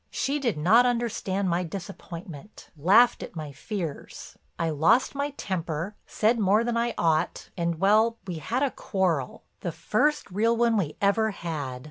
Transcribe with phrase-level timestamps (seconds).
[0.09, 4.35] She did not understand my disappointment, laughed at my fears.
[4.57, 10.31] I lost my temper, said more than I ought—and—well, we had a quarrel, the first
[10.31, 11.79] real one we ever had.